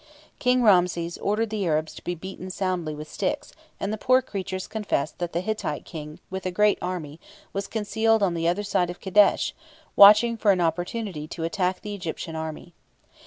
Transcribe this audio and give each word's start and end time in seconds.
King 0.39 0.63
Ramses 0.63 1.19
ordered 1.19 1.51
the 1.51 1.63
Arabs 1.67 1.93
to 1.93 2.03
be 2.03 2.15
soundly 2.49 2.93
beaten 2.93 2.97
with 2.97 3.07
sticks, 3.07 3.53
and 3.79 3.93
the 3.93 3.99
poor 3.99 4.23
creatures 4.23 4.65
confessed 4.65 5.19
that 5.19 5.31
the 5.31 5.41
Hittite 5.41 5.85
King, 5.85 6.19
with 6.31 6.43
a 6.47 6.49
great 6.49 6.79
army, 6.81 7.19
was 7.53 7.67
concealed 7.67 8.23
on 8.23 8.33
the 8.33 8.47
other 8.47 8.63
side 8.63 8.89
of 8.89 8.99
Kadesh, 8.99 9.53
watching 9.95 10.37
for 10.37 10.49
an 10.51 10.59
opportunity 10.59 11.27
to 11.27 11.43
attack 11.43 11.81
the 11.81 11.93
Egyptian 11.93 12.35
army. 12.35 12.73